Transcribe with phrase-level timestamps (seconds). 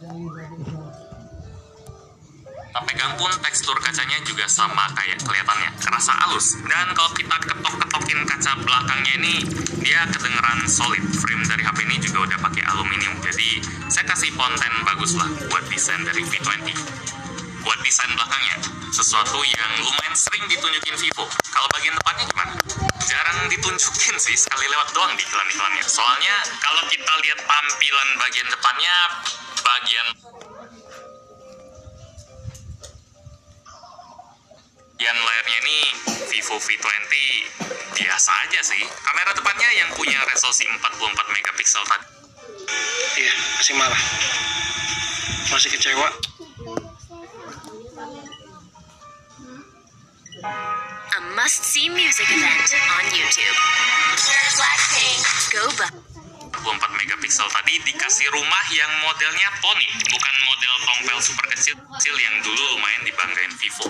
[0.00, 0.08] Tak
[2.88, 6.56] pegang pun tekstur kacanya juga sama kayak kelihatannya, kerasa halus.
[6.64, 9.44] Dan kalau kita ketok-ketokin kaca belakangnya ini,
[9.84, 11.04] dia kedengeran solid.
[11.20, 13.60] Frame dari HP ini juga udah pakai aluminium, jadi
[13.92, 16.72] saya kasih konten bagus lah buat desain dari V20.
[17.60, 18.56] Buat desain belakangnya,
[18.96, 21.28] sesuatu yang lumayan sering ditunjukin Vivo.
[21.52, 22.56] Kalau bagian depannya gimana?
[23.04, 25.84] Jarang ditunjukin sih, sekali lewat doang di iklan-iklannya.
[25.84, 28.96] Soalnya kalau kita lihat tampilan bagian depannya,
[29.70, 30.06] bagian
[35.00, 35.78] bagian layarnya ini
[36.28, 37.12] Vivo V20
[37.96, 38.84] biasa aja sih.
[39.00, 42.06] Kamera depannya yang punya resolusi 44 megapiksel tadi.
[43.16, 44.02] Iya, masih marah.
[45.48, 46.08] Masih kecewa.
[51.16, 52.68] A must-see music event
[53.00, 53.56] on YouTube.
[55.48, 56.09] Go Buck.
[56.60, 62.36] 24 megapiksel tadi dikasih rumah yang modelnya poni, bukan model tompel super kecil, kecil yang
[62.44, 63.88] dulu lumayan dibanggain Vivo.